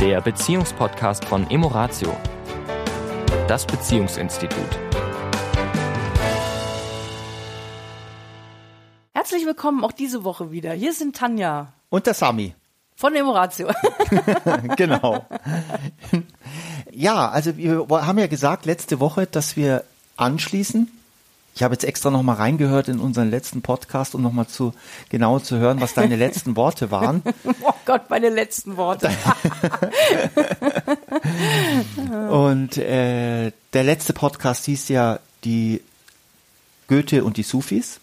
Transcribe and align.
der 0.00 0.22
Beziehungspodcast 0.22 1.26
von 1.26 1.50
Emoratio, 1.50 2.16
das 3.46 3.66
Beziehungsinstitut. 3.66 4.78
Herzlich 9.12 9.44
willkommen 9.44 9.84
auch 9.84 9.92
diese 9.92 10.24
Woche 10.24 10.52
wieder. 10.52 10.72
Hier 10.72 10.94
sind 10.94 11.16
Tanja 11.16 11.74
Und 11.90 12.06
der 12.06 12.14
Sami. 12.14 12.54
von 12.96 13.14
Emoratio. 13.14 13.68
genau. 14.76 15.26
ja, 16.90 17.28
also 17.28 17.58
wir 17.58 17.86
haben 17.90 18.18
ja 18.18 18.26
gesagt 18.26 18.64
letzte 18.64 19.00
Woche, 19.00 19.26
dass 19.26 19.58
wir 19.58 19.84
anschließen. 20.16 20.90
Ich 21.54 21.62
habe 21.62 21.74
jetzt 21.74 21.84
extra 21.84 22.10
noch 22.10 22.22
mal 22.22 22.34
reingehört 22.34 22.88
in 22.88 23.00
unseren 23.00 23.30
letzten 23.30 23.60
Podcast, 23.60 24.14
um 24.14 24.22
noch 24.22 24.32
mal 24.32 24.46
zu 24.46 24.72
genau 25.08 25.38
zu 25.38 25.58
hören, 25.58 25.80
was 25.80 25.94
deine 25.94 26.16
letzten 26.16 26.56
Worte 26.56 26.90
waren. 26.90 27.22
oh 27.62 27.72
Gott, 27.84 28.08
meine 28.08 28.30
letzten 28.30 28.76
Worte. 28.76 29.10
Und 32.30 32.78
äh, 32.78 33.52
der 33.72 33.84
letzte 33.84 34.12
Podcast 34.12 34.64
hieß 34.66 34.88
ja 34.88 35.18
die 35.44 35.82
Goethe 36.88 37.24
und 37.24 37.36
die 37.36 37.42
Sufis. 37.42 38.00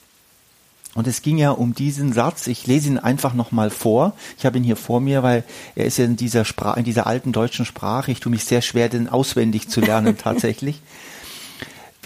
Und 0.98 1.06
es 1.06 1.22
ging 1.22 1.38
ja 1.38 1.52
um 1.52 1.76
diesen 1.76 2.12
Satz. 2.12 2.48
Ich 2.48 2.66
lese 2.66 2.88
ihn 2.88 2.98
einfach 2.98 3.36
nochmal 3.36 3.70
vor. 3.70 4.14
Ich 4.38 4.46
habe 4.46 4.58
ihn 4.58 4.64
hier 4.64 4.78
vor 4.78 5.00
mir, 5.00 5.22
weil 5.22 5.44
er 5.76 5.86
ist 5.86 5.98
ja 5.98 6.06
in 6.06 6.16
dieser 6.16 6.44
Sprache, 6.44 6.80
in 6.80 6.86
dieser 6.86 7.06
alten 7.06 7.34
deutschen 7.34 7.66
Sprache. 7.66 8.12
Ich 8.12 8.20
tue 8.20 8.32
mich 8.32 8.46
sehr 8.46 8.64
schwer, 8.64 8.90
den 8.90 9.08
auswendig 9.08 9.70
zu 9.70 9.80
lernen 9.80 10.18
tatsächlich. 10.18 10.82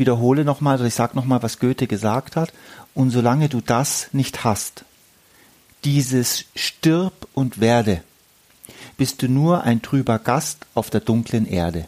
Wiederhole 0.01 0.43
nochmal, 0.43 0.73
also 0.73 0.85
ich 0.85 0.95
sage 0.95 1.15
nochmal, 1.15 1.43
was 1.43 1.59
Goethe 1.59 1.87
gesagt 1.87 2.35
hat. 2.35 2.51
Und 2.93 3.11
solange 3.11 3.47
du 3.47 3.61
das 3.61 4.09
nicht 4.11 4.43
hast, 4.43 4.83
dieses 5.85 6.45
stirb 6.55 7.27
und 7.33 7.61
werde, 7.61 8.03
bist 8.97 9.21
du 9.21 9.29
nur 9.29 9.63
ein 9.63 9.81
trüber 9.81 10.19
Gast 10.19 10.65
auf 10.73 10.89
der 10.89 11.01
dunklen 11.01 11.45
Erde. 11.45 11.85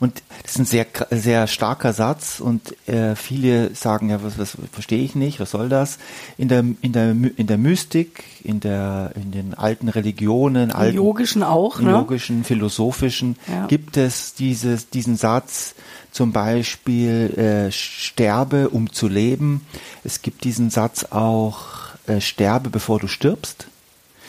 Und 0.00 0.22
das 0.42 0.52
ist 0.52 0.58
ein 0.58 0.64
sehr, 0.66 0.86
sehr 1.10 1.46
starker 1.46 1.92
Satz 1.92 2.40
und 2.40 2.74
äh, 2.88 3.16
viele 3.16 3.74
sagen, 3.74 4.10
ja, 4.10 4.22
was, 4.22 4.38
was 4.38 4.56
verstehe 4.72 5.02
ich 5.02 5.14
nicht, 5.14 5.40
was 5.40 5.50
soll 5.50 5.68
das? 5.68 5.98
In 6.36 6.48
der, 6.48 6.64
in 6.80 6.92
der, 6.92 7.10
in 7.10 7.46
der 7.46 7.58
Mystik, 7.58 8.24
in 8.44 8.60
der, 8.60 9.12
in 9.14 9.32
den 9.32 9.54
alten 9.54 9.88
Religionen, 9.88 10.70
alten, 10.70 10.96
Yogischen 10.96 11.42
auch, 11.42 11.80
ne? 11.80 11.90
yogischen, 11.90 12.44
philosophischen, 12.44 13.36
Ja. 13.50 13.66
gibt 13.66 13.96
es 13.96 14.34
dieses, 14.34 14.90
diesen 14.90 15.16
Satz, 15.16 15.74
zum 16.10 16.32
Beispiel, 16.32 17.66
äh, 17.68 17.72
sterbe, 17.72 18.70
um 18.70 18.92
zu 18.92 19.08
leben. 19.08 19.66
Es 20.04 20.22
gibt 20.22 20.44
diesen 20.44 20.70
Satz 20.70 21.04
auch, 21.10 21.64
äh, 22.06 22.20
sterbe, 22.20 22.70
bevor 22.70 23.00
du 23.00 23.08
stirbst. 23.08 23.66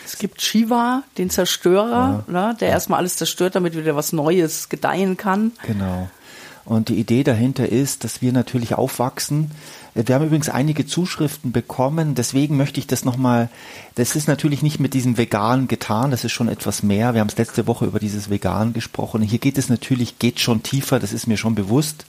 Es 0.07 0.17
gibt 0.17 0.41
Shiva, 0.41 1.03
den 1.17 1.29
Zerstörer, 1.29 2.23
ne, 2.27 2.55
der 2.61 2.69
erstmal 2.69 2.99
alles 2.99 3.17
zerstört, 3.17 3.55
damit 3.55 3.75
wieder 3.75 3.97
was 3.97 4.13
Neues 4.13 4.69
gedeihen 4.69 5.17
kann. 5.17 5.51
Genau. 5.65 6.09
Und 6.63 6.87
die 6.87 6.95
Idee 6.95 7.25
dahinter 7.25 7.67
ist, 7.67 8.05
dass 8.05 8.21
wir 8.21 8.31
natürlich 8.31 8.75
aufwachsen. 8.75 9.51
Wir 9.95 10.15
haben 10.15 10.25
übrigens 10.25 10.47
einige 10.47 10.85
Zuschriften 10.85 11.51
bekommen, 11.51 12.15
deswegen 12.15 12.55
möchte 12.55 12.79
ich 12.79 12.87
das 12.87 13.03
nochmal, 13.03 13.49
das 13.95 14.15
ist 14.15 14.29
natürlich 14.29 14.63
nicht 14.63 14.79
mit 14.79 14.93
diesem 14.93 15.17
Vegan 15.17 15.67
getan, 15.67 16.11
das 16.11 16.23
ist 16.23 16.31
schon 16.31 16.47
etwas 16.47 16.83
mehr. 16.83 17.13
Wir 17.13 17.19
haben 17.19 17.27
es 17.27 17.37
letzte 17.37 17.67
Woche 17.67 17.85
über 17.85 17.99
dieses 17.99 18.29
Vegan 18.29 18.71
gesprochen. 18.71 19.21
Hier 19.21 19.39
geht 19.39 19.57
es 19.57 19.67
natürlich, 19.67 20.19
geht 20.19 20.39
schon 20.39 20.63
tiefer, 20.63 20.99
das 20.99 21.11
ist 21.11 21.27
mir 21.27 21.37
schon 21.37 21.55
bewusst. 21.55 22.05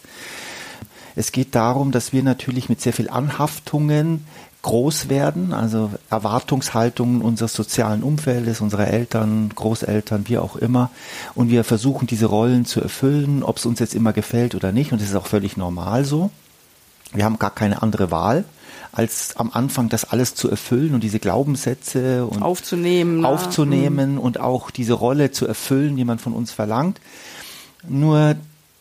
Es 1.17 1.33
geht 1.33 1.57
darum, 1.57 1.91
dass 1.91 2.13
wir 2.13 2.23
natürlich 2.23 2.69
mit 2.69 2.81
sehr 2.81 2.93
viel 2.93 3.11
Anhaftungen 3.11 4.25
groß 4.63 5.09
werden, 5.09 5.53
also 5.53 5.91
Erwartungshaltungen 6.11 7.23
unseres 7.23 7.55
sozialen 7.55 8.03
Umfeldes, 8.03 8.61
unserer 8.61 8.89
Eltern, 8.89 9.51
Großeltern, 9.55 10.25
wie 10.27 10.39
auch 10.39 10.57
immer. 10.57 10.91
Und 11.35 11.51
wir 11.51 11.65
versuchen 11.65 12.07
diese 12.07 12.27
Rollen 12.27 12.65
zu 12.65 12.81
erfüllen, 12.81 13.43
ob 13.43 13.59
es 13.59 13.67
uns 13.67 13.79
jetzt 13.79 13.95
immer 13.95 14.13
gefällt 14.13 14.55
oder 14.55 14.73
nicht. 14.73 14.93
Und 14.93 15.01
das 15.01 15.09
ist 15.09 15.15
auch 15.15 15.27
völlig 15.27 15.57
normal 15.57 16.05
so. 16.05 16.31
Wir 17.13 17.25
haben 17.25 17.39
gar 17.39 17.55
keine 17.55 17.83
andere 17.83 18.11
Wahl, 18.11 18.45
als 18.93 19.37
am 19.37 19.51
Anfang 19.53 19.89
das 19.89 20.05
alles 20.05 20.35
zu 20.35 20.51
erfüllen 20.51 20.95
und 20.95 21.03
diese 21.03 21.21
Glaubenssätze 21.21 22.27
und 22.27 22.43
Aufzunehmen, 22.43 23.21
ne? 23.21 23.29
aufzunehmen 23.29 24.19
und 24.19 24.41
auch 24.41 24.71
diese 24.71 24.95
Rolle 24.95 25.31
zu 25.31 25.47
erfüllen, 25.47 25.97
die 25.97 26.05
man 26.05 26.19
von 26.19 26.33
uns 26.33 26.51
verlangt. 26.51 27.01
Nur 27.89 28.35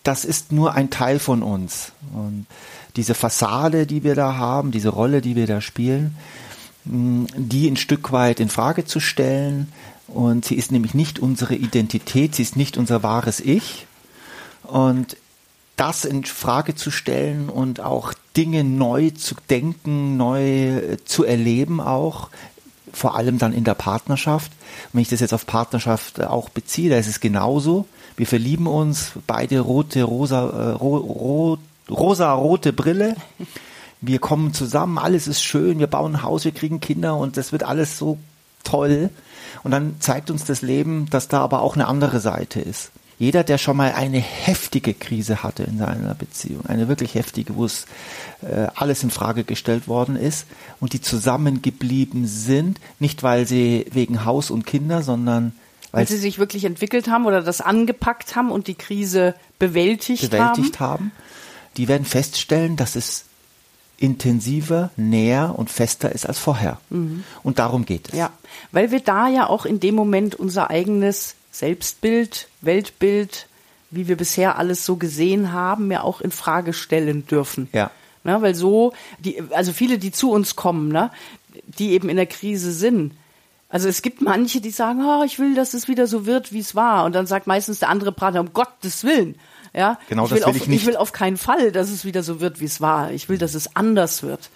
das 0.03 0.25
ist 0.25 0.51
nur 0.51 0.73
ein 0.73 0.89
Teil 0.89 1.19
von 1.19 1.43
uns. 1.43 1.91
Und 2.13 2.47
diese 2.97 3.13
Fassade, 3.13 3.87
die 3.87 4.03
wir 4.03 4.15
da 4.15 4.35
haben, 4.35 4.71
diese 4.71 4.89
Rolle, 4.89 5.21
die 5.21 5.35
wir 5.35 5.47
da 5.47 5.61
spielen, 5.61 6.15
mh, 6.85 7.27
die 7.37 7.67
ein 7.67 7.77
Stück 7.77 8.11
weit 8.11 8.39
in 8.39 8.49
Frage 8.49 8.85
zu 8.85 8.99
stellen. 8.99 9.71
Und 10.07 10.45
sie 10.45 10.55
ist 10.55 10.71
nämlich 10.71 10.93
nicht 10.93 11.19
unsere 11.19 11.55
Identität, 11.55 12.35
sie 12.35 12.41
ist 12.41 12.55
nicht 12.55 12.77
unser 12.77 13.03
wahres 13.03 13.39
Ich. 13.39 13.85
Und 14.63 15.17
das 15.77 16.05
in 16.05 16.25
Frage 16.25 16.75
zu 16.75 16.91
stellen 16.91 17.49
und 17.49 17.79
auch 17.79 18.13
Dinge 18.35 18.63
neu 18.63 19.11
zu 19.11 19.35
denken, 19.49 20.17
neu 20.17 20.41
äh, 20.41 20.97
zu 21.05 21.23
erleben 21.23 21.79
auch, 21.79 22.29
vor 22.91 23.15
allem 23.15 23.37
dann 23.37 23.53
in 23.53 23.63
der 23.63 23.75
Partnerschaft. 23.75 24.51
Wenn 24.91 25.03
ich 25.03 25.09
das 25.09 25.19
jetzt 25.19 25.33
auf 25.33 25.45
Partnerschaft 25.45 26.19
äh, 26.19 26.23
auch 26.23 26.49
beziehe, 26.49 26.89
da 26.89 26.97
ist 26.97 27.07
es 27.07 27.19
genauso. 27.19 27.85
Wir 28.15 28.25
verlieben 28.25 28.65
uns, 28.65 29.11
beide 29.27 29.59
rote, 29.59 30.01
rosa, 30.01 30.49
äh, 30.49 30.71
ro, 30.71 30.97
ro, 30.97 31.57
rosa, 31.89 32.33
rote 32.33 32.73
Brille. 32.73 33.15
Wir 34.01 34.19
kommen 34.19 34.53
zusammen, 34.53 34.97
alles 34.97 35.27
ist 35.27 35.43
schön, 35.43 35.79
wir 35.79 35.87
bauen 35.87 36.15
ein 36.15 36.23
Haus, 36.23 36.45
wir 36.45 36.51
kriegen 36.51 36.79
Kinder 36.79 37.17
und 37.17 37.35
das 37.35 37.51
wird 37.51 37.63
alles 37.63 37.97
so 37.97 38.17
toll. 38.63 39.09
Und 39.63 39.71
dann 39.71 39.95
zeigt 39.99 40.29
uns 40.29 40.45
das 40.45 40.61
Leben, 40.61 41.09
dass 41.09 41.27
da 41.27 41.41
aber 41.41 41.61
auch 41.61 41.75
eine 41.75 41.87
andere 41.87 42.19
Seite 42.19 42.59
ist. 42.59 42.91
Jeder, 43.19 43.43
der 43.43 43.57
schon 43.57 43.75
mal 43.75 43.93
eine 43.93 44.19
heftige 44.19 44.93
Krise 44.93 45.41
hatte 45.41 45.63
in 45.63 45.79
seiner 45.79 46.13
Beziehung, 46.13 46.67
eine 46.67 46.87
wirklich 46.87 47.15
heftige, 47.15 47.55
wo 47.55 47.65
es 47.65 47.87
äh, 48.43 48.67
alles 48.75 49.01
in 49.01 49.09
Frage 49.09 49.43
gestellt 49.43 49.87
worden 49.87 50.15
ist 50.15 50.45
und 50.79 50.93
die 50.93 51.01
zusammengeblieben 51.01 52.27
sind, 52.27 52.79
nicht 52.99 53.23
weil 53.23 53.47
sie 53.47 53.87
wegen 53.91 54.23
Haus 54.23 54.51
und 54.51 54.67
Kinder, 54.67 55.01
sondern 55.01 55.53
Weil 55.91 56.01
weil 56.01 56.07
sie 56.07 56.17
sie 56.17 56.21
sich 56.21 56.37
wirklich 56.37 56.65
entwickelt 56.65 57.09
haben 57.09 57.25
oder 57.25 57.41
das 57.41 57.59
angepackt 57.59 58.35
haben 58.35 58.51
und 58.51 58.67
die 58.67 58.75
Krise 58.75 59.33
bewältigt, 59.57 60.29
bewältigt 60.29 60.79
haben. 60.79 61.05
haben, 61.05 61.11
die 61.77 61.87
werden 61.87 62.05
feststellen, 62.05 62.75
dass 62.75 62.95
es 62.95 63.25
intensiver, 63.97 64.91
näher 64.95 65.55
und 65.57 65.69
fester 65.69 66.11
ist 66.11 66.25
als 66.25 66.37
vorher. 66.37 66.79
Und 67.43 67.59
darum 67.59 67.85
geht 67.85 68.09
es. 68.09 68.17
Ja, 68.17 68.31
weil 68.71 68.91
wir 68.91 68.99
da 68.99 69.27
ja 69.27 69.47
auch 69.47 69.65
in 69.65 69.79
dem 69.79 69.95
Moment 69.95 70.35
unser 70.35 70.69
eigenes 70.69 71.35
Selbstbild, 71.51 72.47
Weltbild, 72.61 73.47
wie 73.89 74.07
wir 74.07 74.17
bisher 74.17 74.57
alles 74.57 74.85
so 74.85 74.97
gesehen 74.97 75.51
haben, 75.51 75.91
ja 75.91 76.03
auch 76.03 76.21
in 76.21 76.31
Frage 76.31 76.73
stellen 76.73 77.25
dürfen. 77.25 77.69
Ja. 77.73 77.89
Ne, 78.23 78.41
weil 78.41 78.55
so, 78.55 78.93
die, 79.19 79.41
also 79.51 79.71
viele, 79.71 79.97
die 79.97 80.11
zu 80.11 80.31
uns 80.31 80.55
kommen, 80.55 80.89
ne, 80.89 81.11
die 81.79 81.91
eben 81.91 82.09
in 82.09 82.17
der 82.17 82.25
Krise 82.25 82.73
sind. 82.73 83.13
Also 83.69 83.87
es 83.87 84.01
gibt 84.01 84.21
manche, 84.21 84.61
die 84.61 84.69
sagen, 84.69 85.03
oh, 85.05 85.23
ich 85.23 85.39
will, 85.39 85.55
dass 85.55 85.73
es 85.73 85.87
wieder 85.87 86.07
so 86.07 86.25
wird, 86.25 86.53
wie 86.53 86.59
es 86.59 86.75
war. 86.75 87.05
Und 87.05 87.15
dann 87.15 87.25
sagt 87.25 87.47
meistens 87.47 87.79
der 87.79 87.89
andere 87.89 88.11
Partner, 88.11 88.41
um 88.41 88.53
Gottes 88.53 89.03
Willen. 89.03 89.35
Ja, 89.77 89.99
Genau, 90.09 90.23
ich 90.25 90.29
das 90.31 90.39
will, 90.39 90.45
will 90.45 90.49
auf, 90.49 90.55
ich 90.57 90.67
nicht. 90.67 90.85
will 90.87 90.95
auf 90.97 91.11
keinen 91.11 91.37
Fall, 91.37 91.71
dass 91.71 91.89
es 91.91 92.03
wieder 92.03 92.23
so 92.23 92.41
wird, 92.41 92.59
wie 92.59 92.65
es 92.65 92.81
war. 92.81 93.11
Ich 93.11 93.29
will, 93.29 93.37
dass 93.37 93.53
es 93.53 93.75
anders 93.75 94.23
wird. 94.23 94.49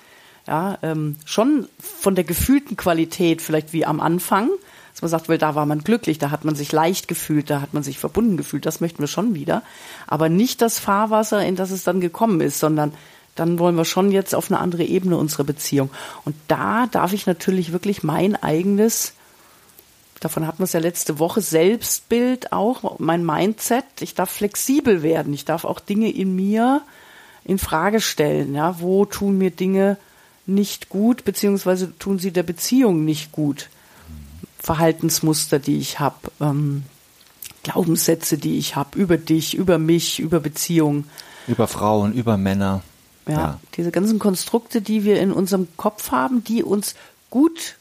Ja, 0.47 0.79
ähm, 0.81 1.17
schon 1.25 1.67
von 1.79 2.15
der 2.15 2.23
gefühlten 2.23 2.75
Qualität, 2.75 3.43
vielleicht 3.43 3.71
wie 3.73 3.85
am 3.85 3.99
Anfang, 3.99 4.49
dass 4.91 5.03
man 5.03 5.09
sagt, 5.09 5.29
weil 5.29 5.37
da 5.37 5.53
war 5.53 5.67
man 5.67 5.83
glücklich, 5.83 6.17
da 6.17 6.31
hat 6.31 6.43
man 6.43 6.55
sich 6.55 6.71
leicht 6.71 7.07
gefühlt, 7.07 7.51
da 7.51 7.61
hat 7.61 7.75
man 7.75 7.83
sich 7.83 7.99
verbunden 7.99 8.35
gefühlt, 8.35 8.65
das 8.65 8.81
möchten 8.81 8.99
wir 8.99 9.07
schon 9.07 9.35
wieder. 9.35 9.61
Aber 10.07 10.27
nicht 10.29 10.61
das 10.63 10.79
Fahrwasser, 10.79 11.45
in 11.45 11.55
das 11.55 11.69
es 11.69 11.83
dann 11.83 12.01
gekommen 12.01 12.41
ist, 12.41 12.59
sondern 12.59 12.91
dann 13.35 13.59
wollen 13.59 13.75
wir 13.75 13.85
schon 13.85 14.11
jetzt 14.11 14.33
auf 14.33 14.49
eine 14.51 14.59
andere 14.59 14.83
Ebene 14.83 15.17
unsere 15.17 15.43
Beziehung. 15.43 15.91
Und 16.25 16.35
da 16.47 16.87
darf 16.87 17.13
ich 17.13 17.27
natürlich 17.27 17.71
wirklich 17.71 18.01
mein 18.01 18.35
eigenes, 18.35 19.13
davon 20.21 20.47
hatten 20.47 20.59
wir 20.59 20.65
es 20.65 20.73
ja 20.73 20.79
letzte 20.79 21.19
Woche, 21.19 21.41
Selbstbild 21.41 22.53
auch, 22.53 22.99
mein 22.99 23.25
Mindset, 23.25 23.83
ich 23.99 24.15
darf 24.15 24.29
flexibel 24.29 25.03
werden, 25.03 25.33
ich 25.33 25.43
darf 25.43 25.65
auch 25.65 25.81
Dinge 25.81 26.09
in 26.09 26.33
mir 26.35 26.81
in 27.43 27.57
Frage 27.57 27.99
stellen, 27.99 28.53
ja, 28.55 28.79
wo 28.79 29.03
tun 29.05 29.37
mir 29.37 29.51
Dinge 29.51 29.97
nicht 30.45 30.89
gut, 30.89 31.25
beziehungsweise 31.25 31.97
tun 31.97 32.19
sie 32.19 32.31
der 32.31 32.43
Beziehung 32.43 33.03
nicht 33.03 33.31
gut. 33.31 33.69
Verhaltensmuster, 34.59 35.57
die 35.57 35.77
ich 35.77 35.99
habe, 35.99 36.31
ähm, 36.39 36.83
Glaubenssätze, 37.63 38.37
die 38.37 38.59
ich 38.59 38.75
habe 38.75 38.97
über 38.97 39.17
dich, 39.17 39.55
über 39.55 39.79
mich, 39.79 40.19
über 40.19 40.39
Beziehungen. 40.39 41.09
Über 41.47 41.67
Frauen, 41.67 42.13
über 42.13 42.37
Männer. 42.37 42.83
Ja, 43.27 43.59
diese 43.75 43.91
ganzen 43.91 44.19
Konstrukte, 44.19 44.81
die 44.81 45.03
wir 45.03 45.19
in 45.19 45.31
unserem 45.31 45.67
Kopf 45.77 46.11
haben, 46.11 46.43
die 46.43 46.63
uns 46.63 46.95
gut, 47.29 47.77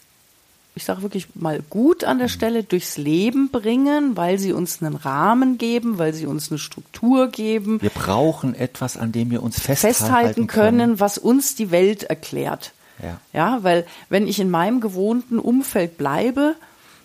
ich 0.81 0.87
sage 0.87 1.03
wirklich 1.03 1.29
mal 1.35 1.61
gut 1.69 2.05
an 2.05 2.19
der 2.19 2.29
Stelle 2.29 2.65
durchs 2.65 2.97
Leben 2.97 3.51
bringen, 3.51 4.17
weil 4.17 4.39
sie 4.39 4.55
uns 4.55 4.83
einen 4.83 4.97
Rahmen 4.97 5.59
geben, 5.59 5.99
weil 5.99 6.15
sie 6.15 6.25
uns 6.25 6.51
eine 6.51 6.59
Struktur 6.59 7.29
geben, 7.29 7.83
Wir 7.83 7.91
brauchen 7.91 8.55
etwas, 8.55 8.97
an 8.97 9.13
dem 9.13 9.31
wir 9.31 9.43
uns 9.43 9.61
festhalten, 9.61 9.95
festhalten 9.95 10.47
können, 10.47 10.99
was 10.99 11.19
uns 11.19 11.55
die 11.55 11.71
Welt 11.71 12.05
erklärt. 12.05 12.73
Ja. 13.03 13.21
Ja, 13.35 13.63
weil 13.63 13.87
wenn 14.09 14.27
ich 14.27 14.41
in 14.41 14.49
meinem 14.49 14.81
gewohnten 14.81 15.39
Umfeld 15.39 15.99
bleibe, 15.99 16.55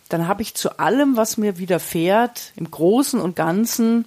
dann 0.08 0.26
habe 0.30 0.42
ich 0.42 0.56
zu 0.56 0.80
allem, 0.80 1.18
was 1.18 1.36
mir 1.36 1.58
widerfährt, 1.58 2.54
im 2.56 2.72
Großen 2.72 3.20
und 3.20 3.36
Ganzen 3.36 4.06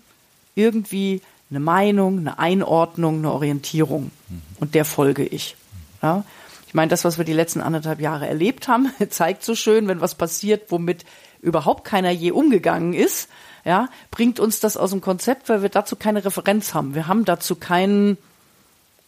irgendwie 0.55 1.21
eine 1.51 1.61
Meinung, 1.61 2.21
eine 2.21 2.39
Einordnung, 2.39 3.19
eine 3.19 3.33
Orientierung. 3.33 4.13
Und 4.61 4.75
der 4.75 4.87
folge 4.87 5.25
ich. 5.25 5.57
Ja? 6.03 6.25
Ich 6.69 6.75
meine, 6.75 6.91
das, 6.91 7.07
was 7.07 7.17
wir 7.17 7.25
die 7.25 7.33
letzten 7.33 7.63
anderthalb 7.63 7.99
Jahre 7.99 8.29
erlebt 8.29 8.69
haben, 8.69 8.93
zeigt 9.09 9.43
so 9.43 9.55
schön, 9.55 9.89
wenn 9.89 10.03
was 10.03 10.15
passiert, 10.15 10.71
womit 10.71 11.07
überhaupt 11.41 11.85
keiner 11.85 12.11
je 12.11 12.31
umgegangen 12.31 12.93
ist, 12.93 13.31
ja, 13.65 13.89
bringt 14.11 14.39
uns 14.39 14.61
das 14.61 14.77
aus 14.77 14.91
dem 14.91 15.01
Konzept, 15.01 15.49
weil 15.49 15.63
wir 15.63 15.71
dazu 15.71 15.97
keine 15.97 16.25
Referenz 16.27 16.75
haben. 16.75 16.95
Wir 16.95 17.07
haben 17.07 17.25
dazu 17.25 17.57
kein 17.57 18.19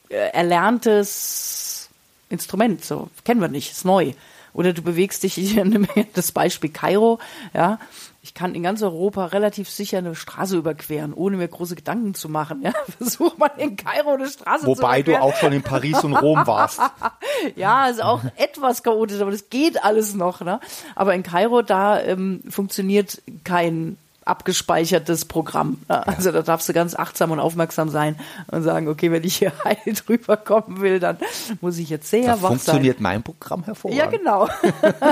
äh, 0.08 0.16
erlerntes 0.32 1.90
Instrument, 2.30 2.82
so 2.82 3.10
kennen 3.24 3.42
wir 3.42 3.48
nicht, 3.48 3.70
ist 3.72 3.84
neu. 3.84 4.14
Oder 4.54 4.72
du 4.72 4.80
bewegst 4.80 5.22
dich, 5.22 5.36
ich 5.36 5.54
nehme 5.64 5.86
das 6.14 6.32
Beispiel 6.32 6.70
Kairo, 6.70 7.18
ja, 7.52 7.78
ich 8.22 8.34
kann 8.34 8.54
in 8.54 8.62
ganz 8.62 8.82
Europa 8.82 9.26
relativ 9.26 9.70
sicher 9.70 9.98
eine 9.98 10.14
Straße 10.14 10.56
überqueren, 10.56 11.14
ohne 11.14 11.38
mir 11.38 11.48
große 11.48 11.74
Gedanken 11.74 12.14
zu 12.14 12.28
machen. 12.28 12.62
Ja, 12.62 12.72
versuch 12.98 13.38
mal 13.38 13.50
in 13.56 13.76
Kairo 13.76 14.14
eine 14.14 14.28
Straße 14.28 14.66
Wobei 14.66 14.74
zu 14.74 14.80
überqueren. 14.80 14.82
Wobei 14.82 15.02
du 15.02 15.22
auch 15.22 15.36
schon 15.36 15.52
in 15.52 15.62
Paris 15.62 16.04
und 16.04 16.14
Rom 16.14 16.46
warst. 16.46 16.80
ja, 17.56 17.88
ist 17.88 18.02
auch 18.02 18.22
etwas 18.36 18.82
chaotisch, 18.82 19.20
aber 19.20 19.30
das 19.30 19.48
geht 19.48 19.82
alles 19.82 20.14
noch. 20.14 20.42
Ne? 20.42 20.60
Aber 20.94 21.14
in 21.14 21.22
Kairo, 21.22 21.62
da 21.62 22.00
ähm, 22.00 22.42
funktioniert 22.48 23.22
kein 23.44 23.96
abgespeichertes 24.24 25.24
Programm. 25.24 25.78
Also 25.88 26.30
da 26.30 26.42
darfst 26.42 26.68
du 26.68 26.72
ganz 26.72 26.94
achtsam 26.94 27.32
und 27.32 27.40
aufmerksam 27.40 27.88
sein 27.88 28.16
und 28.48 28.62
sagen, 28.62 28.86
okay, 28.86 29.10
wenn 29.10 29.24
ich 29.24 29.36
hier 29.38 29.52
heil 29.64 29.94
drüber 30.06 30.36
kommen 30.36 30.80
will, 30.80 31.00
dann 31.00 31.18
muss 31.60 31.78
ich 31.78 31.88
jetzt 31.88 32.10
sehr 32.10 32.26
da 32.26 32.42
wach 32.42 32.50
funktioniert 32.50 32.98
sein. 32.98 33.02
mein 33.02 33.22
Programm 33.22 33.64
hervorragend. 33.64 33.98
Ja, 33.98 34.06
genau. 34.06 34.48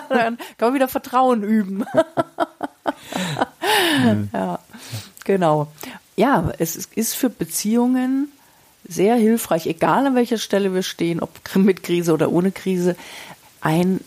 dann 0.08 0.36
kann 0.56 0.68
man 0.68 0.74
wieder 0.74 0.88
Vertrauen 0.88 1.42
üben. 1.42 1.84
ja, 4.32 4.58
genau. 5.24 5.68
Ja, 6.16 6.52
es 6.58 6.76
ist 6.76 7.14
für 7.14 7.30
Beziehungen 7.30 8.32
sehr 8.88 9.16
hilfreich, 9.16 9.66
egal 9.66 10.06
an 10.06 10.14
welcher 10.14 10.38
Stelle 10.38 10.74
wir 10.74 10.82
stehen, 10.82 11.20
ob 11.20 11.30
mit 11.54 11.82
Krise 11.82 12.12
oder 12.12 12.32
ohne 12.32 12.52
Krise, 12.52 12.96
ein 13.60 14.00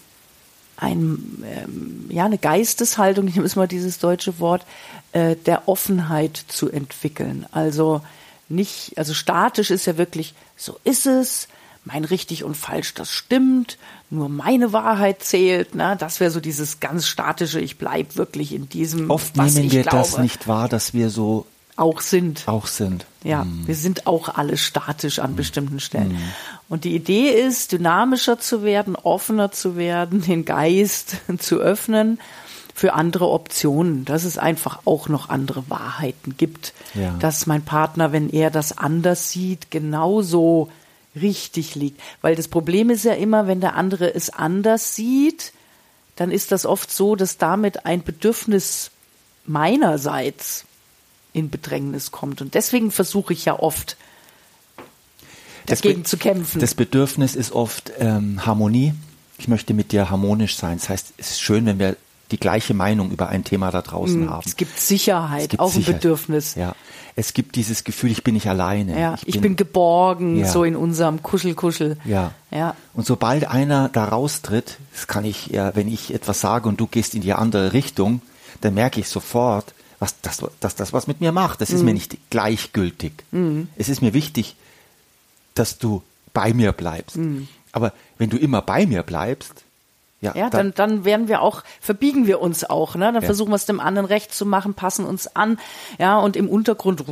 ein, 0.81 1.43
ähm, 1.45 2.05
ja, 2.09 2.25
eine 2.25 2.39
Geisteshaltung, 2.39 3.27
ich 3.27 3.35
nehme 3.35 3.45
jetzt 3.45 3.55
mal 3.55 3.67
dieses 3.67 3.99
deutsche 3.99 4.39
Wort, 4.39 4.65
äh, 5.11 5.35
der 5.35 5.67
Offenheit 5.67 6.43
zu 6.47 6.71
entwickeln. 6.71 7.45
Also 7.51 8.01
nicht, 8.49 8.97
also 8.97 9.13
statisch 9.13 9.69
ist 9.69 9.85
ja 9.85 9.97
wirklich, 9.97 10.33
so 10.57 10.79
ist 10.83 11.05
es, 11.05 11.47
mein 11.83 12.05
richtig 12.05 12.43
und 12.43 12.55
falsch, 12.55 12.93
das 12.93 13.09
stimmt, 13.09 13.77
nur 14.09 14.29
meine 14.29 14.71
Wahrheit 14.73 15.23
zählt, 15.23 15.73
ne? 15.75 15.95
Das 15.97 16.19
wäre 16.19 16.31
so 16.31 16.39
dieses 16.39 16.79
ganz 16.79 17.07
statische, 17.07 17.59
ich 17.59 17.77
bleib 17.77 18.17
wirklich 18.17 18.53
in 18.53 18.69
diesem. 18.69 19.09
Oft 19.09 19.37
was 19.37 19.55
nehmen 19.55 19.67
ich 19.67 19.73
wir 19.73 19.81
glaube, 19.83 19.97
das 19.97 20.17
nicht 20.17 20.47
wahr, 20.47 20.69
dass 20.69 20.93
wir 20.93 21.09
so 21.09 21.45
auch 21.77 22.01
sind. 22.01 22.47
auch 22.47 22.67
sind. 22.67 23.05
Ja, 23.23 23.41
Hm. 23.43 23.65
wir 23.65 23.75
sind 23.75 24.05
auch 24.05 24.29
alle 24.29 24.57
statisch 24.57 25.19
an 25.19 25.35
bestimmten 25.35 25.79
Stellen. 25.79 26.17
Und 26.69 26.83
die 26.83 26.95
Idee 26.95 27.29
ist, 27.29 27.71
dynamischer 27.71 28.39
zu 28.39 28.63
werden, 28.63 28.95
offener 28.95 29.51
zu 29.51 29.75
werden, 29.75 30.21
den 30.27 30.45
Geist 30.45 31.17
zu 31.39 31.57
öffnen 31.57 32.19
für 32.75 32.93
andere 32.93 33.29
Optionen, 33.29 34.05
dass 34.05 34.23
es 34.23 34.37
einfach 34.37 34.81
auch 34.85 35.07
noch 35.09 35.29
andere 35.29 35.69
Wahrheiten 35.69 36.35
gibt. 36.37 36.73
Ja. 36.93 37.15
Dass 37.19 37.47
mein 37.47 37.63
Partner, 37.63 38.11
wenn 38.11 38.29
er 38.29 38.51
das 38.51 38.77
anders 38.77 39.31
sieht, 39.31 39.71
genauso 39.71 40.69
richtig 41.15 41.75
liegt. 41.75 41.99
Weil 42.21 42.35
das 42.35 42.47
Problem 42.47 42.89
ist 42.89 43.05
ja 43.05 43.13
immer, 43.13 43.47
wenn 43.47 43.61
der 43.61 43.75
andere 43.75 44.13
es 44.13 44.29
anders 44.29 44.95
sieht, 44.95 45.53
dann 46.15 46.31
ist 46.31 46.51
das 46.51 46.65
oft 46.65 46.91
so, 46.91 47.15
dass 47.15 47.37
damit 47.37 47.85
ein 47.85 48.03
Bedürfnis 48.03 48.91
meinerseits 49.45 50.65
in 51.33 51.49
Bedrängnis 51.49 52.11
kommt. 52.11 52.41
Und 52.41 52.53
deswegen 52.53 52.91
versuche 52.91 53.33
ich 53.33 53.45
ja 53.45 53.57
oft, 53.57 53.97
dagegen 55.65 56.05
zu 56.05 56.17
kämpfen. 56.17 56.59
Das 56.59 56.75
Bedürfnis 56.75 57.35
ist 57.35 57.51
oft 57.51 57.91
ähm, 57.99 58.45
Harmonie. 58.45 58.93
Ich 59.37 59.47
möchte 59.47 59.73
mit 59.73 59.91
dir 59.91 60.09
harmonisch 60.09 60.55
sein. 60.55 60.77
Das 60.77 60.89
heißt, 60.89 61.13
es 61.17 61.31
ist 61.31 61.41
schön, 61.41 61.65
wenn 61.65 61.79
wir 61.79 61.95
die 62.31 62.37
gleiche 62.39 62.73
Meinung 62.73 63.11
über 63.11 63.29
ein 63.29 63.43
Thema 63.43 63.71
da 63.71 63.81
draußen 63.81 64.29
haben. 64.29 64.39
Mm, 64.45 64.47
es 64.47 64.55
gibt 64.55 64.79
Sicherheit, 64.79 65.43
Es 65.43 65.49
gibt 65.49 65.59
auch 65.61 65.67
ein 65.67 65.73
Sicherheit. 65.73 66.01
Bedürfnis. 66.01 66.55
Ja. 66.55 66.75
Es 67.15 67.33
gibt 67.33 67.55
dieses 67.57 67.83
Gefühl, 67.83 68.09
ich 68.11 68.23
bin 68.23 68.35
nicht 68.35 68.47
alleine. 68.47 68.97
Ja, 68.99 69.15
ich, 69.25 69.41
bin, 69.41 69.57
geborgen, 69.57 70.37
Ja. 70.37 70.47
so 70.47 70.63
in 70.63 70.75
unserem 70.77 71.21
Kuschel-Kuschel. 71.21 71.97
Ja. 72.05 72.31
Ja. 72.51 72.75
Und 72.93 73.05
sobald 73.05 73.45
einer 73.47 73.89
da 73.89 74.05
raustritt, 74.05 74.77
das 74.93 75.07
kann 75.07 75.25
ich 75.25 75.47
ja, 75.47 75.75
wenn 75.75 75.87
ich 75.91 76.13
etwas 76.13 76.39
sage 76.39 76.69
und 76.69 76.79
du 76.79 76.87
gehst 76.87 77.13
in 77.13 77.21
die 77.21 77.33
andere 77.33 77.73
Richtung, 77.73 78.21
dann 78.61 78.73
merke 78.75 78.99
ich 79.01 79.09
sofort, 79.09 79.73
was 79.99 80.15
das, 80.21 80.41
dass 80.61 80.75
das 80.75 80.93
was 80.93 81.07
mit 81.07 81.19
mir 81.21 81.31
macht. 81.33 81.59
Das 81.61 81.69
Mhm. 81.69 81.75
ist 81.75 81.83
mir 81.83 81.93
nicht 81.93 82.17
gleichgültig. 82.29 83.11
Es 83.75 83.89
ist 83.89 84.01
mir 84.01 84.13
wichtig, 84.13 84.55
dass 85.53 85.77
du 85.77 86.01
bei 86.33 86.53
mir 86.53 86.71
bleibst. 86.71 87.19
Aber 87.73 87.91
wenn 88.17 88.29
du 88.29 88.37
immer 88.37 88.61
bei 88.61 88.85
mir 88.85 89.03
bleibst, 89.03 89.63
ja. 90.21 90.33
Ja, 90.35 90.49
dann, 90.49 90.73
dann 90.73 91.03
werden 91.03 91.27
wir 91.27 91.41
auch, 91.41 91.63
verbiegen 91.79 92.27
wir 92.27 92.41
uns 92.41 92.63
auch, 92.63 92.95
ne? 92.95 93.05
Dann 93.05 93.15
Ja. 93.15 93.21
versuchen 93.21 93.49
wir 93.49 93.55
es 93.55 93.65
dem 93.65 93.79
anderen 93.79 94.05
recht 94.05 94.33
zu 94.33 94.45
machen, 94.45 94.73
passen 94.75 95.05
uns 95.05 95.35
an, 95.35 95.59
ja, 95.99 96.17
und 96.19 96.35
im 96.35 96.47
Untergrund, 96.47 97.03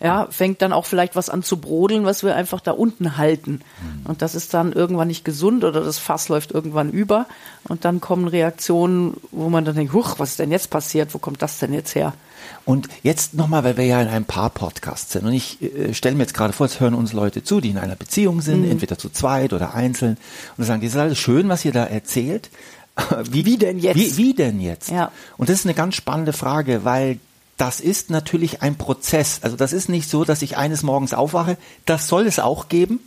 ja, 0.00 0.26
fängt 0.30 0.62
dann 0.62 0.72
auch 0.72 0.84
vielleicht 0.84 1.16
was 1.16 1.30
an 1.30 1.42
zu 1.42 1.58
brodeln, 1.58 2.04
was 2.04 2.22
wir 2.22 2.34
einfach 2.36 2.60
da 2.60 2.72
unten 2.72 3.16
halten. 3.16 3.60
Mhm. 3.80 4.06
Und 4.06 4.22
das 4.22 4.34
ist 4.34 4.52
dann 4.52 4.72
irgendwann 4.72 5.08
nicht 5.08 5.24
gesund 5.24 5.64
oder 5.64 5.80
das 5.80 5.98
Fass 5.98 6.28
läuft 6.28 6.52
irgendwann 6.52 6.90
über 6.90 7.26
und 7.68 7.84
dann 7.84 8.00
kommen 8.00 8.28
Reaktionen, 8.28 9.14
wo 9.30 9.48
man 9.48 9.64
dann 9.64 9.76
denkt, 9.76 9.92
huch, 9.92 10.18
was 10.18 10.30
ist 10.30 10.38
denn 10.38 10.50
jetzt 10.50 10.70
passiert? 10.70 11.14
Wo 11.14 11.18
kommt 11.18 11.40
das 11.42 11.58
denn 11.58 11.72
jetzt 11.72 11.94
her? 11.94 12.12
Und 12.64 12.88
jetzt 13.02 13.34
nochmal, 13.34 13.62
weil 13.64 13.76
wir 13.76 13.84
ja 13.86 14.02
in 14.02 14.08
einem 14.08 14.24
Paar-Podcast 14.24 15.12
sind 15.12 15.24
und 15.26 15.32
ich 15.32 15.62
äh, 15.62 15.94
stelle 15.94 16.14
mir 16.16 16.22
jetzt 16.22 16.34
gerade 16.34 16.52
vor, 16.52 16.66
es 16.66 16.80
hören 16.80 16.94
uns 16.94 17.12
Leute 17.12 17.44
zu, 17.44 17.60
die 17.60 17.70
in 17.70 17.78
einer 17.78 17.96
Beziehung 17.96 18.40
sind, 18.40 18.62
Mhm. 18.64 18.70
entweder 18.72 18.98
zu 18.98 19.08
zweit 19.10 19.52
oder 19.52 19.74
einzeln 19.74 20.16
und 20.56 20.64
sagen, 20.64 20.80
das 20.82 20.90
ist 20.92 20.96
alles 20.96 21.18
schön, 21.18 21.48
was 21.48 21.64
ihr 21.64 21.72
da 21.72 21.84
erzählt. 21.84 22.50
Wie, 23.30 23.44
Wie 23.44 23.56
denn 23.58 23.78
jetzt? 23.78 23.96
Wie, 23.96 24.16
wie 24.16 24.34
denn 24.34 24.58
jetzt? 24.60 24.90
Ja. 24.90 25.12
Und 25.36 25.48
das 25.48 25.60
ist 25.60 25.66
eine 25.66 25.74
ganz 25.74 25.94
spannende 25.96 26.32
Frage, 26.32 26.84
weil 26.84 27.18
das 27.58 27.80
ist 27.80 28.10
natürlich 28.10 28.62
ein 28.62 28.76
Prozess. 28.76 29.38
Also 29.42 29.56
das 29.56 29.72
ist 29.72 29.88
nicht 29.88 30.10
so, 30.10 30.24
dass 30.24 30.42
ich 30.42 30.56
eines 30.56 30.82
Morgens 30.82 31.14
aufwache. 31.14 31.56
Das 31.86 32.08
soll 32.08 32.26
es 32.26 32.38
auch 32.38 32.68
geben. 32.68 33.00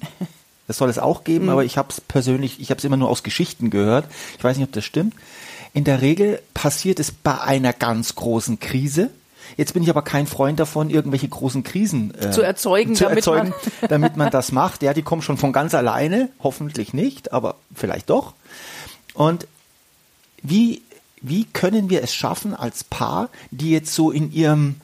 Das 0.68 0.78
soll 0.78 0.90
es 0.90 1.00
auch 1.00 1.24
geben, 1.24 1.50
aber 1.50 1.66
ich 1.66 1.78
habe 1.80 1.90
es 1.90 2.00
persönlich, 2.00 2.60
ich 2.60 2.70
habe 2.70 2.78
es 2.78 2.84
immer 2.86 2.98
nur 2.98 3.10
aus 3.10 3.24
Geschichten 3.24 3.72
gehört. 3.72 4.06
Ich 4.38 4.44
weiß 4.44 4.58
nicht, 4.58 4.68
ob 4.68 4.72
das 4.74 4.86
stimmt. 4.86 5.16
In 5.74 5.84
der 5.84 6.02
Regel 6.02 6.40
passiert 6.54 7.00
es 7.00 7.12
bei 7.12 7.42
einer 7.42 7.74
ganz 7.74 8.14
großen 8.14 8.60
Krise. 8.60 9.10
Jetzt 9.58 9.74
bin 9.74 9.84
ich 9.84 9.90
aber 9.90 10.02
kein 10.02 10.28
Freund 10.28 10.60
davon, 10.60 10.90
irgendwelche 10.90 11.28
großen 11.28 11.64
Krisen 11.64 12.14
äh, 12.20 12.32
Zu 12.32 12.42
erzeugen, 12.42 12.96
zu 12.96 13.04
damit 13.04 13.18
erzeugen, 13.18 13.50
man- 13.50 13.72
damit 13.90 14.18
man 14.18 14.30
das 14.32 14.52
macht. 14.52 14.84
Ja, 14.84 14.94
die 14.94 15.02
kommen 15.02 15.22
schon 15.22 15.38
von 15.38 15.54
ganz 15.54 15.74
alleine, 15.74 16.30
hoffentlich 16.42 16.94
nicht, 16.94 17.32
aber 17.34 17.56
vielleicht 17.74 18.10
doch. 18.10 18.34
Und 19.14 19.48
wie, 20.42 20.82
wie 21.22 21.46
können 21.46 21.90
wir 21.90 22.02
es 22.04 22.14
schaffen 22.14 22.54
als 22.56 22.84
Paar, 22.84 23.30
die 23.52 23.72
jetzt 23.72 23.94
so 23.94 24.12
in 24.12 24.32
ihrem 24.32 24.76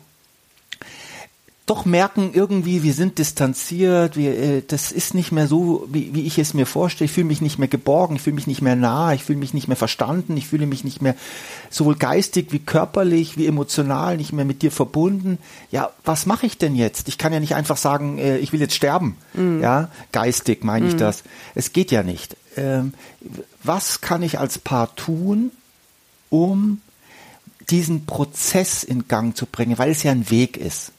doch 1.65 1.86
merken 1.86 2.29
irgendwie, 2.34 2.84
wir 2.84 2.93
sind 2.93 3.17
distanziert, 3.17 4.17
wir, 4.17 4.38
äh, 4.38 4.62
das 4.67 4.91
ist 4.91 5.15
nicht 5.15 5.31
mehr 5.31 5.48
so, 5.48 5.88
wie, 5.91 6.13
wie 6.13 6.27
ich 6.27 6.38
es 6.38 6.53
mir 6.53 6.67
vorstelle. 6.67 7.05
Ich 7.05 7.12
fühle 7.12 7.25
mich 7.25 7.41
nicht 7.41 7.57
mehr 7.57 7.67
geborgen, 7.67 8.17
ich 8.17 8.22
fühle 8.22 8.36
mich 8.36 8.45
nicht 8.45 8.62
mehr 8.62 8.75
nah, 8.75 9.13
ich 9.13 9.24
fühle 9.24 9.39
mich 9.39 9.55
nicht 9.55 9.67
mehr 9.67 9.77
verstanden, 9.77 10.38
ich 10.38 10.48
fühle 10.48 10.67
mich 10.67 10.84
nicht 10.84 11.01
mehr 11.01 11.15
sowohl 11.72 11.95
geistig 11.95 12.51
wie 12.51 12.60
körperlich, 12.60 13.38
wie 13.38 13.48
emotional 13.48 14.17
nicht 14.17 14.31
mehr 14.31 14.45
mit 14.45 14.62
dir 14.62 14.72
verbunden. 14.72 15.39
Ja, 15.72 15.89
was 16.03 16.27
mache 16.27 16.45
ich 16.45 16.60
denn 16.60 16.75
jetzt? 16.75 17.07
Ich 17.07 17.17
kann 17.17 17.34
ja 17.34 17.39
nicht 17.39 17.55
einfach 17.55 17.77
sagen, 17.77 18.19
äh, 18.19 18.38
ich 18.38 18.53
will 18.53 18.60
jetzt 18.60 18.75
sterben. 18.75 19.17
Ja, 19.62 19.89
geistig 20.12 20.63
meine 20.63 20.88
ich 20.88 20.95
das. 20.95 21.24
Es 21.55 21.74
geht 21.74 21.89
ja 21.89 22.03
nicht. 22.03 22.38
Ähm, 22.57 22.93
was 23.63 24.01
kann 24.01 24.22
ich 24.22 24.39
als 24.39 24.60
Paar 24.60 24.95
tun, 24.95 25.51
um 26.29 26.81
diesen 27.72 28.05
Prozess 28.05 28.84
in 28.84 29.07
Gang 29.07 29.36
zu 29.36 29.48
bringen, 29.48 29.79
weil 29.79 29.89
es 29.89 30.03
ja 30.03 30.12
ein 30.12 30.29
Weg 30.29 30.57
ist. 30.57 30.91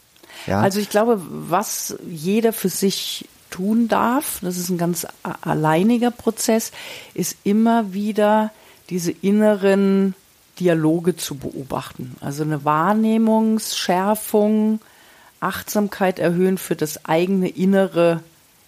Ja? 0.46 0.60
Also 0.60 0.80
ich 0.80 0.90
glaube, 0.90 1.22
was 1.28 1.96
jeder 2.08 2.52
für 2.52 2.68
sich 2.68 3.28
tun 3.50 3.88
darf, 3.88 4.38
das 4.42 4.58
ist 4.58 4.68
ein 4.70 4.78
ganz 4.78 5.06
alleiniger 5.40 6.10
Prozess, 6.10 6.72
ist 7.14 7.36
immer 7.44 7.92
wieder 7.92 8.50
diese 8.90 9.12
inneren 9.12 10.16
Dialoge 10.60 11.16
zu 11.16 11.36
beobachten. 11.36 12.16
Also 12.20 12.42
eine 12.42 12.64
Wahrnehmungsschärfung, 12.64 14.80
Achtsamkeit 15.40 16.18
erhöhen 16.18 16.58
für 16.58 16.76
das 16.76 17.04
eigene 17.04 17.48
innere 17.48 18.22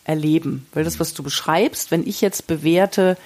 Erleben. 0.05 0.67
Weil 0.73 0.85
das, 0.85 1.01
was 1.01 1.15
du 1.15 1.23
beschreibst, 1.23 1.91
wenn 1.91 2.07
ich 2.07 2.21
jetzt 2.21 2.47
bewerte, 2.47 3.17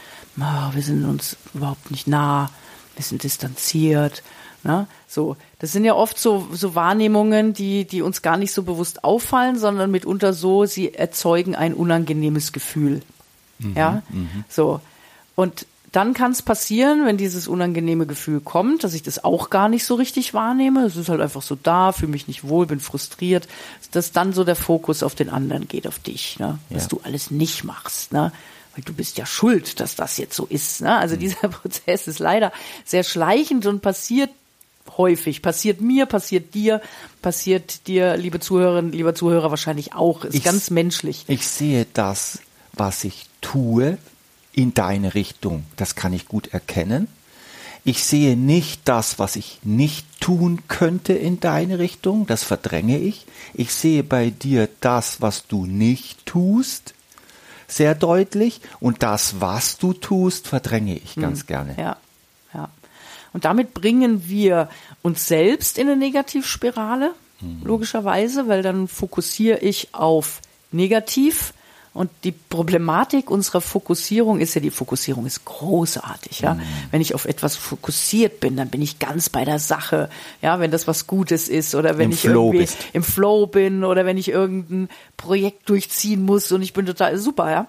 "Ah, 0.40 0.70
wir 0.75 0.82
sind 0.82 1.04
uns 1.04 1.37
überhaupt 1.54 1.90
nicht 1.90 2.06
nah, 2.08 2.50
wir 2.96 3.04
sind 3.04 3.22
distanziert, 3.22 4.22
ne? 4.64 4.87
so, 5.09 5.37
das 5.59 5.73
sind 5.73 5.85
ja 5.85 5.95
oft 5.95 6.19
so, 6.19 6.49
so 6.52 6.75
Wahrnehmungen, 6.75 7.52
die, 7.52 7.85
die 7.85 8.02
uns 8.02 8.23
gar 8.23 8.37
nicht 8.37 8.52
so 8.52 8.62
bewusst 8.62 9.04
auffallen, 9.04 9.59
sondern 9.59 9.90
mitunter 9.90 10.33
so, 10.33 10.64
sie 10.66 10.95
erzeugen 10.95 11.54
ein 11.54 11.75
unangenehmes 11.75 12.52
Gefühl. 12.52 13.02
ja, 13.76 14.02
so. 14.49 14.81
Und 15.37 15.66
dann 15.92 16.14
kann 16.14 16.33
es 16.33 16.40
passieren, 16.40 17.04
wenn 17.04 17.19
dieses 17.19 17.47
unangenehme 17.47 18.07
Gefühl 18.07 18.40
kommt, 18.40 18.83
dass 18.83 18.95
ich 18.95 19.02
das 19.02 19.23
auch 19.25 19.50
gar 19.50 19.69
nicht 19.69 19.85
so 19.85 19.95
richtig 19.95 20.33
wahrnehme. 20.33 20.85
Es 20.87 20.97
ist 20.97 21.11
halt 21.11 21.21
einfach 21.21 21.42
so 21.42 21.54
da, 21.54 21.92
fühle 21.92 22.12
mich 22.12 22.26
nicht 22.28 22.49
wohl, 22.49 22.66
bin 22.66 22.81
frustriert, 22.81 23.47
dass 23.90 24.11
dann 24.11 24.33
so 24.33 24.42
der 24.42 24.57
Fokus 24.57 25.02
auf 25.02 25.14
den 25.14 25.28
anderen 25.28 25.69
geht, 25.69 25.87
auf 25.87 25.99
dich, 25.99 26.38
ne? 26.38 26.59
was 26.71 26.85
Ja. 26.85 26.88
du 26.88 27.00
alles 27.04 27.31
nicht 27.31 27.64
machst. 27.64 28.11
Ne? 28.12 28.33
Weil 28.75 28.85
du 28.85 28.95
bist 28.95 29.19
ja 29.19 29.26
schuld, 29.26 29.81
dass 29.81 29.95
das 29.95 30.16
jetzt 30.16 30.35
so 30.35 30.47
ist. 30.47 30.81
Ne? 30.81 30.97
Also 30.97 31.16
dieser 31.16 31.49
Prozess 31.49 32.09
ist 32.09 32.21
leider 32.21 32.52
sehr 32.87 33.04
schleichend 33.04 33.66
und 33.66 33.83
passiert 33.83 34.31
häufig. 34.97 35.43
Passiert 35.43 35.81
mir, 35.81 36.07
passiert 36.07 36.55
dir, 36.55 36.81
passiert 37.23 37.87
dir, 37.87 38.17
liebe 38.17 38.41
Zuhörerinnen, 38.41 38.93
lieber 38.93 39.15
Zuhörer, 39.15 39.51
wahrscheinlich 39.51 39.95
auch. 39.95 40.25
Ist 40.25 40.35
Ich- 40.35 40.45
ganz 40.45 40.71
menschlich. 40.71 41.25
Ich 41.29 41.47
sehe 41.47 41.87
das, 41.95 42.41
was 42.73 43.05
ich 43.05 43.27
tue, 43.41 43.99
in 44.53 44.75
deine 44.75 45.15
Richtung. 45.15 45.65
Das 45.77 45.95
kann 45.95 46.12
ich 46.12 46.27
gut 46.29 46.49
erkennen. 46.53 47.09
Ich 47.85 48.05
sehe 48.05 48.37
nicht 48.37 48.83
das, 48.85 49.19
was 49.19 49.35
ich 49.35 49.59
nicht 49.65 50.07
tun 50.21 50.61
könnte 50.69 51.15
in 51.15 51.41
deine 51.41 51.79
Richtung. 51.81 52.27
Das 52.27 52.45
verdränge 52.45 52.99
ich. 52.99 53.27
Ich 53.55 53.73
sehe 53.75 54.05
bei 54.05 54.31
dir 54.31 54.69
das, 54.81 55.21
was 55.21 55.47
du 55.49 55.67
nicht 55.67 56.25
tust, 56.27 56.95
sehr 57.67 57.95
deutlich. 57.97 58.61
Und 58.79 59.03
das, 59.03 59.41
was 59.41 59.79
du 59.79 59.95
tust, 59.95 60.47
verdränge 60.47 60.95
ich 60.97 61.17
ganz 61.17 61.47
gerne. 61.47 61.75
Ja, 61.77 61.83
ja. 61.83 61.97
Und 63.33 63.45
damit 63.45 63.75
bringen 63.75 64.29
wir 64.29 64.69
uns 65.03 65.27
selbst 65.27 65.79
in 65.79 65.89
eine 65.89 65.97
Negativspirale, 65.97 67.12
logischerweise, 67.65 68.47
weil 68.47 68.62
dann 68.62 68.87
fokussiere 68.87 69.59
ich 69.59 69.89
auf 69.93 70.41
negativ. 70.71 71.55
Und 71.95 72.09
die 72.25 72.33
Problematik 72.33 73.31
unserer 73.31 73.61
Fokussierung 73.61 74.41
ist 74.41 74.55
ja, 74.55 74.62
die 74.62 74.71
Fokussierung 74.71 75.27
ist 75.27 75.45
großartig, 75.45 76.41
ja. 76.41 76.57
Wenn 76.91 77.03
ich 77.03 77.15
auf 77.15 77.27
etwas 77.27 77.55
fokussiert 77.57 78.41
bin, 78.41 78.57
dann 78.57 78.71
bin 78.71 78.81
ich 78.81 78.99
ganz 78.99 79.29
bei 79.29 79.45
der 79.45 79.59
Sache, 79.59 80.09
ja, 80.41 80.59
wenn 80.59 80.71
das 80.71 80.87
was 80.87 81.07
Gutes 81.07 81.51
ist 81.51 81.75
oder 81.75 81.99
wenn 81.99 82.07
Im 82.07 82.12
ich 82.12 82.21
Flow 82.21 82.47
irgendwie 82.47 82.59
bist. 82.59 82.79
im 82.95 83.03
Flow 83.03 83.47
bin 83.47 83.85
oder 83.85 84.07
wenn 84.07 84.17
ich 84.17 84.29
irgendein 84.29 84.89
Projekt 85.19 85.69
durchziehen 85.69 86.23
muss 86.25 86.51
und 86.51 86.62
ich 86.62 86.73
bin 86.73 86.87
total 86.87 87.19
super, 87.19 87.51
ja. 87.51 87.67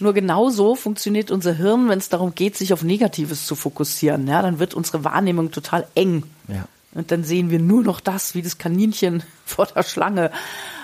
Nur 0.00 0.12
genauso 0.12 0.74
funktioniert 0.74 1.30
unser 1.30 1.54
Hirn, 1.54 1.88
wenn 1.88 1.98
es 1.98 2.08
darum 2.08 2.34
geht, 2.34 2.56
sich 2.56 2.72
auf 2.72 2.82
Negatives 2.82 3.46
zu 3.46 3.54
fokussieren. 3.54 4.26
Ja, 4.26 4.42
dann 4.42 4.58
wird 4.58 4.74
unsere 4.74 5.04
Wahrnehmung 5.04 5.50
total 5.50 5.86
eng. 5.94 6.24
Ja. 6.48 6.66
Und 6.94 7.10
dann 7.10 7.24
sehen 7.24 7.50
wir 7.50 7.58
nur 7.58 7.82
noch 7.82 8.00
das, 8.00 8.34
wie 8.34 8.42
das 8.42 8.58
Kaninchen 8.58 9.22
vor 9.44 9.66
der 9.66 9.82
Schlange. 9.82 10.30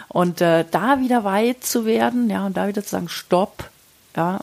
Und 0.09 0.41
äh, 0.41 0.65
da 0.71 1.01
wieder 1.01 1.25
weit 1.25 1.65
zu 1.65 1.87
werden, 1.87 2.29
ja, 2.31 2.45
und 2.47 2.57
da 2.57 2.67
wieder 2.67 2.83
zu 2.83 2.91
sagen, 2.91 3.09
stopp, 3.09 3.71
ja, 4.17 4.41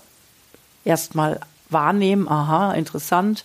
erstmal 0.85 1.41
wahrnehmen, 1.69 2.29
aha, 2.29 2.73
interessant. 2.73 3.43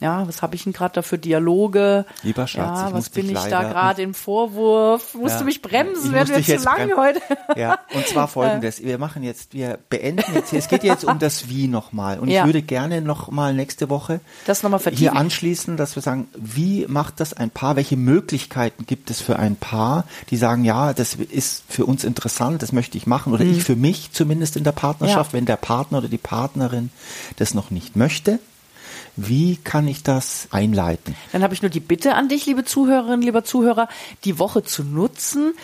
Ja, 0.00 0.26
was 0.28 0.42
habe 0.42 0.54
ich 0.56 0.64
denn 0.64 0.72
gerade 0.72 0.94
da 0.94 1.02
für 1.02 1.18
Dialoge? 1.18 2.04
Lieber 2.22 2.46
Schatz, 2.46 2.80
ja, 2.80 2.92
was 2.92 3.08
bin 3.10 3.26
ich 3.28 3.34
da 3.34 3.46
leider- 3.46 3.68
gerade 3.70 4.02
im 4.02 4.12
Vorwurf? 4.12 5.14
Musst 5.14 5.34
Ja. 5.34 5.38
du 5.38 5.44
mich 5.44 5.62
bremsen? 5.62 6.12
Werden 6.12 6.34
wir 6.34 6.42
zu 6.58 6.64
lang 6.64 6.76
bremsen. 6.76 6.96
heute? 6.98 7.20
Ja, 7.56 7.78
und 7.94 8.06
zwar 8.06 8.28
folgendes. 8.28 8.82
Wir 8.82 8.98
machen 8.98 9.22
jetzt, 9.22 9.54
wir 9.54 9.78
beenden 9.88 10.34
jetzt 10.34 10.50
hier, 10.50 10.58
es 10.58 10.68
geht 10.68 10.82
jetzt 10.84 11.04
um 11.04 11.18
das 11.18 11.48
Wie 11.48 11.68
nochmal. 11.68 12.18
Und 12.18 12.28
Ja. 12.28 12.40
ich 12.40 12.46
würde 12.46 12.62
gerne 12.62 13.00
nochmal 13.00 13.54
nächste 13.54 13.88
Woche 13.88 14.20
Das 14.46 14.62
noch 14.62 14.70
mal 14.70 14.78
hier 14.78 14.82
vertiefen. 14.82 15.16
anschließen, 15.16 15.76
dass 15.76 15.94
wir 15.96 16.02
sagen, 16.02 16.28
wie 16.34 16.86
macht 16.88 17.20
das 17.20 17.32
ein 17.32 17.50
Paar? 17.50 17.76
Welche 17.76 17.96
Möglichkeiten 17.96 18.86
gibt 18.86 19.10
es 19.10 19.20
für 19.20 19.38
ein 19.38 19.56
Paar, 19.56 20.04
die 20.30 20.36
sagen, 20.36 20.64
ja, 20.64 20.92
das 20.92 21.14
ist 21.14 21.64
für 21.68 21.86
uns 21.86 22.04
interessant, 22.04 22.62
das 22.62 22.72
möchte 22.72 22.98
ich 22.98 23.06
machen 23.06 23.32
oder 23.32 23.44
ich 23.44 23.62
für 23.62 23.76
mich 23.76 24.10
zumindest 24.12 24.56
in 24.56 24.64
der 24.64 24.72
Partnerschaft, 24.72 25.32
Mhm. 25.32 25.36
Ja. 25.36 25.40
wenn 25.40 25.46
der 25.46 25.56
Partner 25.56 25.98
oder 25.98 26.08
die 26.08 26.18
Partnerin 26.18 26.90
das 27.36 27.54
noch 27.54 27.70
nicht 27.70 27.94
möchte. 27.96 28.38
Wie 29.16 29.56
kann 29.56 29.86
ich 29.86 30.02
das 30.02 30.48
einleiten? 30.50 31.14
Dann 31.32 31.42
habe 31.42 31.54
ich 31.54 31.62
nur 31.62 31.70
die 31.70 31.80
Bitte 31.80 32.14
an 32.14 32.28
dich, 32.28 32.46
liebe 32.46 32.64
Zuhörerinnen, 32.64 33.22
lieber 33.22 33.44
Zuhörer, 33.44 33.88
die 34.24 34.38
Woche 34.38 34.62
zu 34.64 34.82
nutzen, 34.82 35.54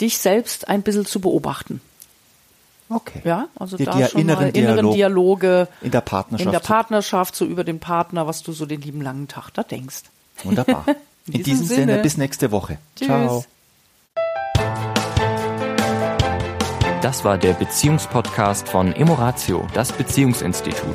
dich 0.00 0.18
selbst 0.18 0.68
ein 0.68 0.82
bisschen 0.82 1.06
zu 1.06 1.20
beobachten. 1.20 1.80
Okay. 2.88 3.20
Ja, 3.24 3.48
also 3.58 3.76
Die- 3.76 3.84
da 3.84 3.92
die 3.96 4.04
schon 4.04 4.20
inneren 4.20 4.44
mal 4.48 4.56
inneren 4.56 4.90
Dialog 4.92 4.94
Dialoge 5.40 5.68
in 5.82 5.90
der 5.90 6.00
Partnerschaft 6.00 6.46
in 6.46 6.50
der 6.52 6.62
zu- 6.62 6.66
Partnerschaft, 6.68 7.36
so 7.36 7.44
über 7.44 7.64
den 7.64 7.80
Partner, 7.80 8.26
was 8.26 8.42
du 8.42 8.52
so 8.52 8.66
den 8.66 8.80
lieben 8.80 9.00
langen 9.02 9.26
Tag 9.28 9.50
da 9.54 9.62
denkst. 9.62 10.02
Wunderbar. 10.44 10.84
In 11.26 11.32
In, 11.34 11.42
diesem 11.42 11.62
diesem 11.62 11.66
Sinne, 11.76 11.92
Sinne. 11.94 12.02
bis 12.04 12.16
nächste 12.18 12.52
Woche. 12.52 12.78
Tschüss. 12.94 13.06
Ciao. 13.08 13.44
Das 17.02 17.24
war 17.24 17.36
der 17.38 17.52
Beziehungspodcast 17.54 18.68
von 18.68 18.92
Emoratio, 18.92 19.66
das 19.74 19.90
Beziehungsinstitut. 19.92 20.94